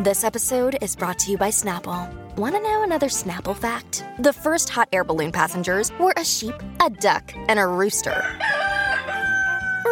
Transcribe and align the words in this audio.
This 0.00 0.22
episode 0.22 0.78
is 0.80 0.94
brought 0.94 1.18
to 1.18 1.32
you 1.32 1.36
by 1.36 1.48
Snapple. 1.48 2.08
Want 2.36 2.54
to 2.54 2.60
know 2.60 2.84
another 2.84 3.08
Snapple 3.08 3.56
fact? 3.56 4.04
The 4.20 4.32
first 4.32 4.68
hot 4.68 4.88
air 4.92 5.02
balloon 5.02 5.32
passengers 5.32 5.90
were 5.98 6.14
a 6.16 6.24
sheep, 6.24 6.54
a 6.80 6.88
duck, 6.88 7.32
and 7.48 7.58
a 7.58 7.66
rooster. 7.66 8.22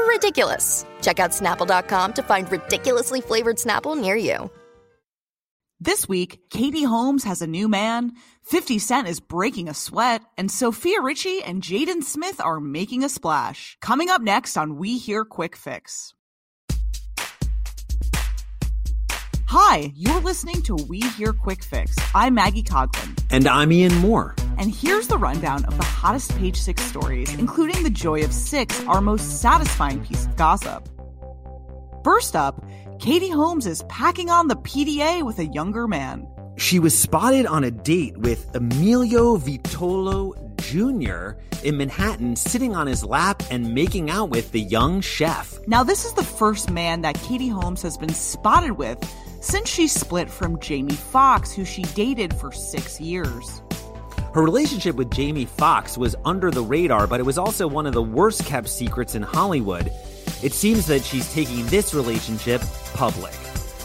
Ridiculous. 0.07 0.87
Check 1.03 1.19
out 1.19 1.33
snapple.com 1.33 2.13
to 2.13 2.23
find 2.23 2.53
ridiculously 2.53 3.21
flavored 3.21 3.57
Snapple 3.57 4.01
near 4.01 4.15
you. 4.15 4.49
This 5.81 6.09
week, 6.09 6.39
Katie 6.51 6.85
Holmes 6.85 7.25
has 7.25 7.43
a 7.43 7.49
new 7.49 7.67
man, 7.67 8.13
50 8.45 8.79
Cent 8.79 9.09
is 9.09 9.19
breaking 9.19 9.69
a 9.69 9.75
sweat, 9.75 10.23
and 10.39 10.53
Sofia 10.53 11.03
Richie 11.03 11.43
and 11.43 11.61
Jaden 11.61 12.05
Smith 12.05 12.41
are 12.41 12.61
making 12.61 13.03
a 13.03 13.09
splash. 13.09 13.77
Coming 13.81 14.09
up 14.09 14.23
next 14.23 14.57
on 14.57 14.77
We 14.77 14.99
Hear 14.99 15.25
Quick 15.25 15.57
Fix. 15.57 16.15
Hi, 19.49 19.93
you're 19.95 20.21
listening 20.23 20.61
to 20.63 20.75
We 20.75 20.99
Hear 20.99 21.33
Quick 21.33 21.63
Fix. 21.63 21.95
I'm 22.17 22.35
Maggie 22.35 22.65
Coglin. 22.65 23.17
And 23.31 23.47
I'm 23.47 23.71
Ian 23.71 23.95
Moore. 23.99 24.35
And 24.59 24.75
here's 24.75 25.07
the 25.07 25.19
rundown 25.19 25.65
of 25.67 25.77
the 25.77 25.85
hottest 25.85 26.37
page 26.37 26.57
six 26.57 26.83
stories, 26.83 27.33
including 27.33 27.85
the 27.85 27.91
joy 27.91 28.25
of 28.25 28.33
six, 28.33 28.85
our 28.87 29.01
most 29.01 29.41
satisfying 29.41 30.05
piece 30.05 30.27
of 30.27 30.35
gossip. 30.35 30.89
First 32.03 32.35
up, 32.35 32.61
Katie 32.99 33.31
Holmes 33.31 33.69
is 33.69 33.85
packing 33.85 34.31
on 34.31 34.49
the 34.49 34.57
PDA 34.57 35.23
with 35.23 35.39
a 35.39 35.47
younger 35.47 35.87
man. 35.87 36.27
She 36.57 36.81
was 36.81 36.99
spotted 36.99 37.47
on 37.47 37.63
a 37.63 37.71
date 37.71 38.19
with 38.19 38.53
Emilio 38.53 39.37
Vitolo 39.37 40.35
Jr. 40.59 41.39
in 41.65 41.77
Manhattan, 41.77 42.35
sitting 42.35 42.75
on 42.75 42.89
his 42.89 43.05
lap 43.05 43.45
and 43.53 43.73
making 43.73 44.11
out 44.11 44.31
with 44.31 44.51
the 44.51 44.61
young 44.61 45.01
chef. 45.01 45.57
Now, 45.69 45.85
this 45.85 46.05
is 46.05 46.15
the 46.15 46.25
first 46.25 46.69
man 46.69 47.03
that 47.03 47.15
Katie 47.21 47.47
Holmes 47.47 47.83
has 47.83 47.97
been 47.97 48.13
spotted 48.13 48.73
with 48.73 48.99
since 49.47 49.69
she 49.69 49.87
split 49.87 50.29
from 50.29 50.59
Jamie 50.59 50.93
Foxx, 50.93 51.53
who 51.53 51.65
she 51.65 51.83
dated 51.83 52.35
for 52.35 52.51
six 52.51 53.01
years. 53.01 53.63
Her 54.35 54.43
relationship 54.43 54.97
with 54.97 55.09
Jamie 55.13 55.45
Foxx 55.45 55.97
was 55.97 56.17
under 56.25 56.51
the 56.51 56.63
radar, 56.63 57.07
but 57.07 57.21
it 57.21 57.23
was 57.23 57.39
also 57.39 57.69
one 57.69 57.87
of 57.87 57.95
the 57.95 58.03
worst 58.03 58.45
kept 58.45 58.69
secrets 58.69 59.15
in 59.15 59.23
Hollywood. 59.23 59.93
It 60.43 60.53
seems 60.53 60.87
that 60.89 61.05
she's 61.05 61.33
taking 61.33 61.65
this 61.67 61.95
relationship 61.95 62.61
public. 62.93 63.33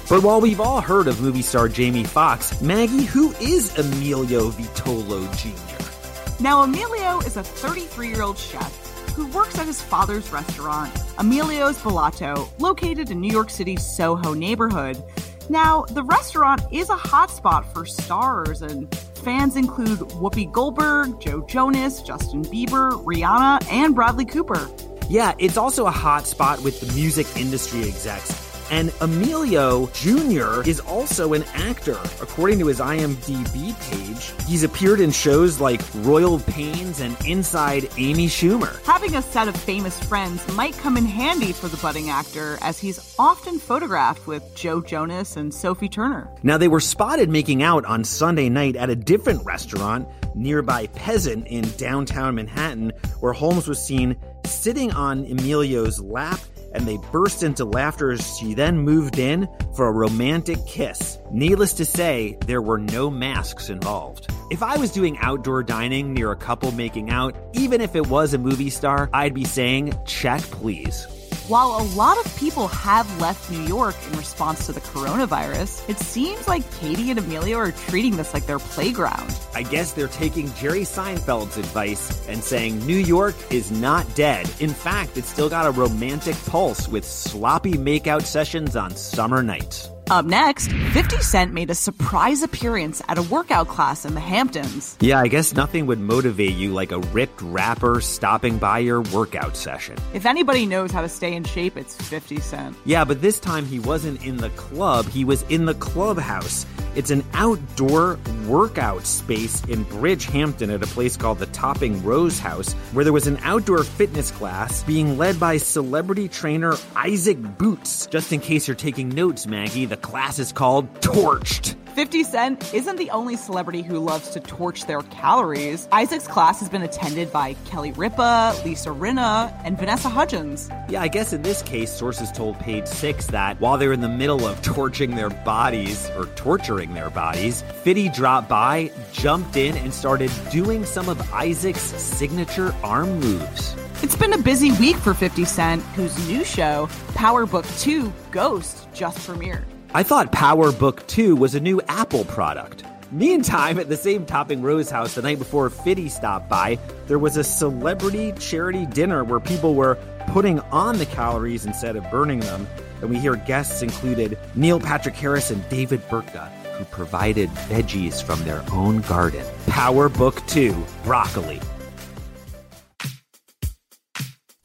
But 0.10 0.24
while 0.24 0.42
we've 0.42 0.60
all 0.60 0.82
heard 0.82 1.08
of 1.08 1.22
movie 1.22 1.44
star 1.44 1.70
Jamie 1.70 2.06
Foxx, 2.06 2.60
Maggie, 2.60 3.04
who 3.04 3.32
is 3.34 3.78
Emilio 3.78 4.50
Vitolo 4.50 5.28
Jr.? 5.38 6.44
Now, 6.44 6.64
Emilio 6.64 7.20
is 7.20 7.38
a 7.38 7.44
33 7.44 8.10
year 8.10 8.24
old 8.24 8.38
chef 8.38 9.14
who 9.16 9.28
works 9.28 9.60
at 9.60 9.68
his 9.68 9.82
father's 9.82 10.32
restaurant, 10.32 10.92
Emilio's 11.20 11.78
Ballato, 11.78 12.50
located 12.60 13.12
in 13.12 13.22
New 13.22 13.32
York 13.32 13.50
City's 13.50 13.86
Soho 13.86 14.34
neighborhood. 14.34 15.02
Now, 15.50 15.84
the 15.84 16.04
restaurant 16.04 16.62
is 16.72 16.90
a 16.90 16.96
hotspot 16.96 17.66
for 17.74 17.86
stars, 17.86 18.62
and 18.62 18.94
fans 19.16 19.56
include 19.56 20.00
Whoopi 20.00 20.52
Goldberg, 20.52 21.20
Joe 21.20 21.42
Jonas, 21.48 22.02
Justin 22.02 22.44
Bieber, 22.44 22.92
Rihanna, 23.04 23.70
and 23.72 23.96
Bradley 23.96 24.26
Cooper. 24.26 24.70
Yeah, 25.10 25.34
it's 25.40 25.58
also 25.58 25.88
a 25.88 25.92
hotspot 25.92 26.64
with 26.64 26.80
the 26.80 26.94
music 26.94 27.28
industry 27.36 27.84
execs. 27.84 28.51
And 28.72 28.94
Emilio 29.02 29.88
Jr. 29.88 30.68
is 30.68 30.80
also 30.80 31.34
an 31.34 31.44
actor. 31.54 32.00
According 32.22 32.58
to 32.60 32.68
his 32.68 32.80
IMDb 32.80 33.78
page, 33.92 34.32
he's 34.48 34.64
appeared 34.64 35.02
in 35.02 35.12
shows 35.12 35.60
like 35.60 35.82
Royal 35.96 36.40
Pains 36.40 37.02
and 37.02 37.18
Inside 37.26 37.90
Amy 37.98 38.28
Schumer. 38.28 38.82
Having 38.86 39.18
a 39.18 39.22
set 39.22 39.50
of 39.50 39.58
famous 39.58 40.02
friends 40.06 40.48
might 40.56 40.74
come 40.78 40.96
in 40.96 41.04
handy 41.04 41.52
for 41.52 41.68
the 41.68 41.76
budding 41.78 42.10
actor, 42.10 42.58
as 42.62 42.80
he's 42.80 43.14
often 43.20 43.60
photographed 43.60 44.26
with 44.26 44.56
Joe 44.56 44.80
Jonas 44.80 45.36
and 45.36 45.54
Sophie 45.54 45.90
Turner. 45.90 46.30
Now, 46.42 46.58
they 46.58 46.70
were 46.70 46.80
spotted 46.80 47.30
making 47.30 47.62
out 47.62 47.84
on 47.84 48.06
Sunday 48.06 48.48
night 48.48 48.78
at 48.78 48.90
a 48.90 48.96
different 48.96 49.46
restaurant 49.46 50.08
nearby 50.34 50.88
Peasant 50.88 51.46
in 51.48 51.70
downtown 51.72 52.36
Manhattan, 52.36 52.94
where 53.20 53.34
Holmes 53.34 53.68
was 53.68 53.86
seen 53.86 54.16
sitting 54.46 54.94
on 54.94 55.26
Emilio's 55.26 56.00
lap 56.00 56.40
and 56.74 56.86
they 56.86 56.98
burst 57.12 57.44
into 57.44 57.66
laughter 57.66 58.12
as 58.12 58.38
she 58.38 58.54
then 58.54 58.78
moved 58.78 59.20
in 59.20 59.48
for 59.76 59.88
a 59.88 59.92
romantic 59.92 60.66
kiss. 60.66 61.20
Needless 61.32 61.74
to 61.74 61.86
say, 61.86 62.38
there 62.46 62.62
were 62.62 62.78
no 62.78 63.10
masks 63.10 63.70
involved. 63.70 64.32
If 64.50 64.64
I 64.64 64.78
was 64.78 64.92
doing 64.92 65.18
outdoor 65.20 65.64
dining 65.64 66.14
near 66.14 66.32
a 66.32 66.36
couple 66.36 66.72
making 66.72 67.10
out, 67.10 67.36
even 67.54 67.82
if 67.82 67.96
it 67.96 68.08
was 68.08 68.34
a 68.34 68.38
movie 68.38 68.70
star, 68.70 69.10
I'd 69.14 69.34
be 69.34 69.46
saying, 69.46 69.94
check 70.06 70.42
please. 70.42 71.08
While 71.48 71.78
a 71.82 71.88
lot 71.96 72.24
of 72.24 72.38
people 72.38 72.68
have 72.68 73.20
left 73.20 73.50
New 73.50 73.64
York 73.64 73.96
in 74.12 74.18
response 74.18 74.68
to 74.68 74.74
the 74.74 74.80
coronavirus, 74.80 75.90
it 75.90 75.98
seems 75.98 76.48
like 76.48 76.70
Katie 76.80 77.10
and 77.10 77.18
Amelia 77.18 77.58
are 77.58 77.72
treating 77.72 78.16
this 78.16 78.34
like 78.34 78.46
their 78.46 78.60
playground. 78.60 79.36
I 79.56 79.64
guess 79.64 79.92
they're 79.92 80.08
taking 80.08 80.54
Jerry 80.54 80.82
Seinfeld's 80.82 81.58
advice 81.58 82.28
and 82.28 82.44
saying 82.44 82.86
New 82.86 82.98
York 82.98 83.36
is 83.52 83.72
not 83.72 84.06
dead. 84.14 84.50
In 84.60 84.70
fact, 84.70 85.18
it's 85.18 85.30
still 85.30 85.50
got 85.50 85.66
a 85.66 85.72
romantic 85.72 86.36
pulse 86.46 86.88
with 86.88 87.04
sloppy 87.04 87.74
makeout 87.74 88.24
sessions 88.24 88.76
on 88.76 88.96
summer 88.96 89.42
nights. 89.42 89.90
Up 90.12 90.26
next, 90.26 90.74
50 90.92 91.22
Cent 91.22 91.54
made 91.54 91.70
a 91.70 91.74
surprise 91.74 92.44
appearance 92.44 93.02
at 93.08 93.18
a 93.18 93.22
workout 93.22 93.70
class 93.70 94.04
in 94.04 94.14
the 94.14 94.20
Hamptons. 94.20 94.98
Yeah, 95.00 95.22
I 95.22 95.30
guess 95.30 95.54
nothing 95.54 95.86
would 95.86 96.02
motivate 96.02 96.52
you 96.52 96.74
like 96.74 96.92
a 96.92 97.00
ripped 97.00 97.42
rapper 97.42 98.02
stopping 98.02 98.58
by 98.58 98.80
your 98.80 99.04
workout 99.04 99.56
session. 99.56 99.96
If 100.14 100.26
anybody 100.26 100.66
knows 100.66 100.92
how 100.92 101.00
to 101.00 101.08
stay 101.08 101.34
in 101.34 101.46
shape, 101.46 101.78
it's 101.78 101.96
50 101.96 102.42
Cent. 102.42 102.76
Yeah, 102.84 103.06
but 103.06 103.22
this 103.22 103.40
time 103.40 103.66
he 103.66 103.80
wasn't 103.80 104.22
in 104.26 104.36
the 104.36 104.50
club, 104.50 105.08
he 105.08 105.24
was 105.24 105.44
in 105.44 105.64
the 105.64 105.76
clubhouse. 105.76 106.66
It's 106.94 107.10
an 107.10 107.24
outdoor 107.32 108.20
workout 108.46 109.06
space 109.06 109.64
in 109.66 109.86
Bridgehampton 109.86 110.74
at 110.74 110.84
a 110.84 110.88
place 110.88 111.16
called 111.16 111.40
the 111.40 111.46
Topping 111.48 112.04
Rose 112.04 112.38
House, 112.38 112.74
where 112.92 113.06
there 113.06 113.14
was 113.14 113.28
an 113.28 113.38
outdoor 113.44 113.86
fitness 113.86 114.30
class 114.30 114.84
being 114.84 115.18
led 115.18 115.40
by 115.40 115.56
celebrity 115.56 116.28
trainer 116.28 116.76
Isaac 116.98 117.38
Boots. 117.58 118.08
Just 118.08 118.34
in 118.34 118.42
case 118.42 118.68
you're 118.68 118.76
taking 118.76 119.08
notes, 119.08 119.48
Maggie, 119.48 119.86
the 119.86 120.01
class 120.02 120.40
is 120.40 120.52
called 120.52 120.94
Torched. 121.02 121.76
50 121.96 122.24
Cent 122.24 122.74
isn't 122.74 122.96
the 122.96 123.10
only 123.10 123.36
celebrity 123.36 123.82
who 123.82 124.00
loves 124.00 124.30
to 124.30 124.40
torch 124.40 124.86
their 124.86 125.02
calories. 125.04 125.90
Isaac's 125.92 126.28
class 126.28 126.60
has 126.62 126.70
been 126.70 126.84
attended 126.84 127.32
by 127.34 127.54
Kelly 127.66 127.92
Ripa, 127.92 128.56
Lisa 128.64 128.90
Rinna, 128.90 129.54
and 129.66 129.78
Vanessa 129.78 130.08
Hudgens. 130.08 130.70
Yeah, 130.88 131.02
I 131.02 131.10
guess 131.10 131.34
in 131.34 131.42
this 131.42 131.62
case, 131.64 131.92
sources 131.92 132.32
told 132.32 132.58
Page 132.60 132.88
Six 132.88 133.28
that 133.28 133.60
while 133.60 133.78
they're 133.78 133.92
in 133.92 134.00
the 134.00 134.10
middle 134.10 134.48
of 134.48 134.62
torching 134.62 135.16
their 135.16 135.30
bodies, 135.30 136.10
or 136.16 136.28
torturing 136.28 136.94
their 136.94 137.10
bodies, 137.10 137.62
Fitty 137.84 138.08
dropped 138.10 138.48
by, 138.48 138.90
jumped 139.12 139.58
in, 139.58 139.76
and 139.76 139.94
started 139.94 140.32
doing 140.50 140.86
some 140.86 141.10
of 141.10 141.20
Isaac's 141.34 141.82
signature 141.82 142.74
arm 142.84 143.20
moves. 143.20 143.76
It's 144.02 144.16
been 144.16 144.34
a 144.34 144.38
busy 144.38 144.72
week 144.74 144.96
for 144.96 145.14
50 145.14 145.44
Cent, 145.44 145.84
whose 145.96 146.18
new 146.28 146.46
show, 146.46 146.88
Power 147.16 147.46
Book 147.46 147.66
2 147.80 148.12
Ghost, 148.32 148.88
just 148.94 149.18
premiered. 149.20 149.66
I 149.94 150.04
thought 150.04 150.32
PowerBook 150.32 151.06
2 151.08 151.36
was 151.36 151.54
a 151.54 151.60
new 151.60 151.82
Apple 151.90 152.24
product. 152.24 152.86
Meantime, 153.12 153.78
at 153.78 153.90
the 153.90 153.98
same 153.98 154.26
Topping 154.26 154.62
Rose 154.62 154.90
house 154.90 155.16
the 155.16 155.22
night 155.22 155.38
before 155.38 155.70
Fitty 155.70 156.08
stopped 156.08 156.48
by, 156.48 156.80
there 157.08 157.20
was 157.20 157.36
a 157.36 157.44
celebrity 157.44 158.32
charity 158.40 158.86
dinner 158.86 159.26
where 159.26 159.42
people 159.42 159.76
were 159.76 159.98
putting 160.28 160.62
on 160.72 160.98
the 160.98 161.06
calories 161.06 161.66
instead 161.66 161.98
of 161.98 162.10
burning 162.10 162.40
them. 162.40 162.68
And 163.02 163.10
we 163.10 163.20
hear 163.20 163.36
guests 163.36 163.82
included 163.82 164.38
Neil 164.56 164.80
Patrick 164.80 165.16
Harris 165.16 165.52
and 165.52 165.68
David 165.68 166.00
Burtka, 166.08 166.48
who 166.78 166.86
provided 166.86 167.50
veggies 167.50 168.24
from 168.24 168.42
their 168.46 168.64
own 168.72 169.02
garden. 169.02 169.46
PowerBook 169.66 170.48
2 170.48 170.74
Broccoli. 171.04 171.60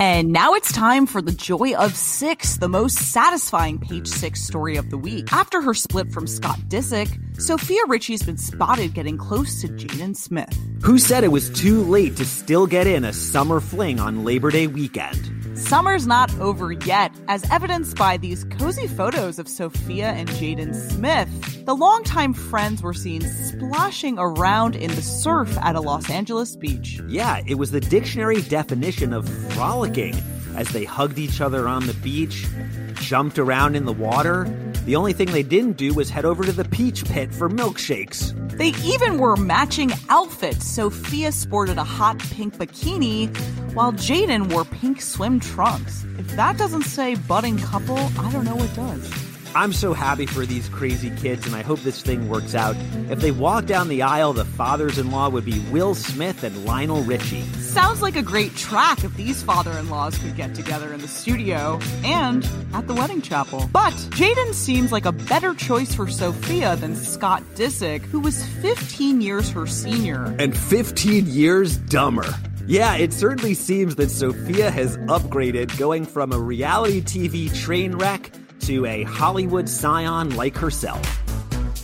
And 0.08 0.32
now 0.32 0.54
it's 0.54 0.70
time 0.70 1.04
for 1.04 1.20
the 1.20 1.32
joy 1.32 1.74
of 1.74 1.96
six, 1.96 2.58
the 2.58 2.68
most 2.68 2.96
satisfying 2.96 3.80
page 3.80 4.06
six 4.06 4.40
story 4.40 4.76
of 4.76 4.90
the 4.90 4.96
week. 4.96 5.32
After 5.32 5.60
her 5.60 5.74
split 5.74 6.12
from 6.12 6.28
Scott 6.28 6.60
Disick, 6.68 7.10
Sofia 7.40 7.80
Richie's 7.88 8.22
been 8.22 8.36
spotted 8.36 8.94
getting 8.94 9.18
close 9.18 9.60
to 9.62 9.66
Jaden 9.66 10.16
Smith. 10.16 10.56
Who 10.84 11.00
said 11.00 11.24
it 11.24 11.32
was 11.32 11.50
too 11.50 11.82
late 11.82 12.14
to 12.18 12.24
still 12.24 12.68
get 12.68 12.86
in 12.86 13.04
a 13.04 13.12
summer 13.12 13.58
fling 13.58 13.98
on 13.98 14.22
Labor 14.22 14.52
Day 14.52 14.68
weekend? 14.68 15.35
Summer's 15.56 16.06
not 16.06 16.38
over 16.38 16.72
yet, 16.72 17.12
as 17.28 17.50
evidenced 17.50 17.96
by 17.96 18.18
these 18.18 18.44
cozy 18.44 18.86
photos 18.86 19.38
of 19.38 19.48
Sofia 19.48 20.10
and 20.10 20.28
Jaden 20.28 20.74
Smith. 20.74 21.64
The 21.64 21.74
longtime 21.74 22.34
friends 22.34 22.82
were 22.82 22.92
seen 22.92 23.22
splashing 23.22 24.18
around 24.18 24.76
in 24.76 24.94
the 24.94 25.00
surf 25.00 25.56
at 25.62 25.74
a 25.74 25.80
Los 25.80 26.10
Angeles 26.10 26.56
beach. 26.56 27.00
Yeah, 27.08 27.40
it 27.46 27.54
was 27.54 27.70
the 27.70 27.80
dictionary 27.80 28.42
definition 28.42 29.14
of 29.14 29.26
frolicking 29.54 30.14
as 30.56 30.68
they 30.68 30.84
hugged 30.84 31.18
each 31.18 31.40
other 31.40 31.66
on 31.66 31.86
the 31.86 31.94
beach, 31.94 32.46
jumped 32.94 33.38
around 33.38 33.76
in 33.76 33.86
the 33.86 33.92
water. 33.92 34.44
The 34.86 34.94
only 34.94 35.12
thing 35.12 35.32
they 35.32 35.42
didn't 35.42 35.76
do 35.76 35.92
was 35.94 36.10
head 36.10 36.24
over 36.24 36.44
to 36.44 36.52
the 36.52 36.64
peach 36.64 37.04
pit 37.06 37.34
for 37.34 37.48
milkshakes. 37.48 38.32
They 38.56 38.68
even 38.84 39.18
were 39.18 39.34
matching 39.34 39.90
outfits. 40.08 40.64
Sofia 40.64 41.32
sported 41.32 41.76
a 41.76 41.82
hot 41.82 42.20
pink 42.20 42.56
bikini, 42.56 43.36
while 43.74 43.92
Jaden 43.92 44.52
wore 44.52 44.64
pink 44.64 45.02
swim 45.02 45.40
trunks. 45.40 46.04
If 46.20 46.28
that 46.36 46.56
doesn't 46.56 46.84
say 46.84 47.16
budding 47.16 47.58
couple, 47.58 47.98
I 47.98 48.30
don't 48.30 48.44
know 48.44 48.54
what 48.54 48.72
does. 48.76 49.25
I'm 49.56 49.72
so 49.72 49.94
happy 49.94 50.26
for 50.26 50.44
these 50.44 50.68
crazy 50.68 51.08
kids, 51.16 51.46
and 51.46 51.56
I 51.56 51.62
hope 51.62 51.80
this 51.80 52.02
thing 52.02 52.28
works 52.28 52.54
out. 52.54 52.76
If 53.08 53.20
they 53.20 53.30
walk 53.30 53.64
down 53.64 53.88
the 53.88 54.02
aisle, 54.02 54.34
the 54.34 54.44
fathers 54.44 54.98
in 54.98 55.10
law 55.10 55.30
would 55.30 55.46
be 55.46 55.60
Will 55.70 55.94
Smith 55.94 56.44
and 56.44 56.66
Lionel 56.66 57.02
Richie. 57.04 57.40
Sounds 57.54 58.02
like 58.02 58.16
a 58.16 58.22
great 58.22 58.54
track 58.54 59.02
if 59.02 59.16
these 59.16 59.42
father 59.42 59.70
in 59.78 59.88
laws 59.88 60.18
could 60.18 60.36
get 60.36 60.54
together 60.54 60.92
in 60.92 61.00
the 61.00 61.08
studio 61.08 61.80
and 62.04 62.46
at 62.74 62.86
the 62.86 62.92
wedding 62.92 63.22
chapel. 63.22 63.66
But 63.72 63.94
Jaden 64.10 64.52
seems 64.52 64.92
like 64.92 65.06
a 65.06 65.12
better 65.12 65.54
choice 65.54 65.94
for 65.94 66.06
Sofia 66.06 66.76
than 66.76 66.94
Scott 66.94 67.42
Disick, 67.54 68.02
who 68.02 68.20
was 68.20 68.44
15 68.44 69.22
years 69.22 69.48
her 69.52 69.66
senior. 69.66 70.36
And 70.38 70.54
15 70.54 71.28
years 71.28 71.78
dumber. 71.78 72.28
Yeah, 72.66 72.96
it 72.96 73.14
certainly 73.14 73.54
seems 73.54 73.96
that 73.96 74.10
Sofia 74.10 74.70
has 74.70 74.98
upgraded, 74.98 75.78
going 75.78 76.04
from 76.04 76.32
a 76.32 76.38
reality 76.38 77.00
TV 77.00 77.48
train 77.58 77.96
wreck 77.96 78.30
to 78.66 78.84
a 78.86 79.04
Hollywood 79.04 79.68
scion 79.68 80.34
like 80.34 80.56
herself. 80.56 81.00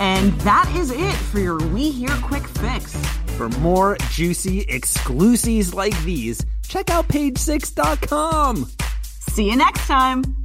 And 0.01 0.33
that 0.41 0.73
is 0.77 0.91
it 0.91 1.15
for 1.15 1.39
your 1.39 1.59
We 1.69 1.91
Hear 1.91 2.11
Quick 2.23 2.45
Fix. 2.45 2.97
For 3.37 3.49
more 3.61 3.97
juicy 4.11 4.63
exclusives 4.63 5.75
like 5.75 5.97
these, 6.03 6.45
check 6.67 6.91
out 6.91 7.07
page6.com. 7.07 8.69
See 9.03 9.49
you 9.49 9.57
next 9.57 9.87
time. 9.87 10.42